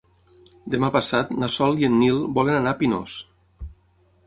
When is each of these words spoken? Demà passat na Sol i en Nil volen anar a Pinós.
Demà 0.75 0.89
passat 0.95 1.35
na 1.43 1.51
Sol 1.57 1.77
i 1.83 1.87
en 1.89 1.95
Nil 1.99 2.25
volen 2.39 2.59
anar 2.63 2.75
a 2.77 2.81
Pinós. 2.83 3.21